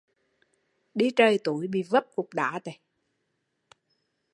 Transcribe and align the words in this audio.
Đi 0.95 1.11
trời 1.15 1.39
túi 1.43 1.67
bị 1.67 1.83
bấp 1.91 2.05
cục 2.15 2.33
đá 2.33 2.59